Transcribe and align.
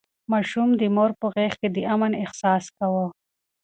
ماشوم 0.31 0.69
د 0.79 0.81
مور 0.95 1.11
په 1.19 1.25
غېږ 1.33 1.53
کې 1.61 1.69
د 1.75 1.77
امن 1.93 2.11
احساس 2.23 2.63
کاوه. 2.77 3.05